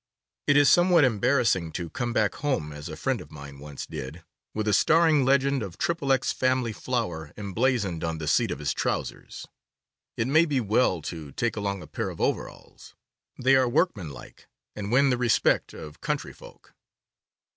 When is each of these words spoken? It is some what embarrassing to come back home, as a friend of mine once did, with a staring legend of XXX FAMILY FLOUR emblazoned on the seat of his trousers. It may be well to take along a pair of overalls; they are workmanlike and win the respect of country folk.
It 0.47 0.57
is 0.57 0.67
some 0.67 0.89
what 0.89 1.03
embarrassing 1.03 1.73
to 1.73 1.87
come 1.91 2.11
back 2.11 2.33
home, 2.33 2.73
as 2.73 2.89
a 2.89 2.95
friend 2.97 3.21
of 3.21 3.29
mine 3.29 3.59
once 3.59 3.85
did, 3.85 4.23
with 4.51 4.67
a 4.67 4.73
staring 4.73 5.25
legend 5.25 5.61
of 5.61 5.77
XXX 5.77 6.33
FAMILY 6.33 6.73
FLOUR 6.73 7.31
emblazoned 7.37 8.03
on 8.03 8.17
the 8.17 8.25
seat 8.27 8.49
of 8.49 8.57
his 8.57 8.73
trousers. 8.73 9.45
It 10.17 10.25
may 10.25 10.45
be 10.45 10.59
well 10.59 11.03
to 11.03 11.31
take 11.33 11.55
along 11.55 11.83
a 11.83 11.87
pair 11.87 12.09
of 12.09 12.19
overalls; 12.19 12.95
they 13.37 13.55
are 13.55 13.69
workmanlike 13.69 14.47
and 14.75 14.91
win 14.91 15.11
the 15.11 15.19
respect 15.19 15.71
of 15.71 16.01
country 16.01 16.33
folk. 16.33 16.73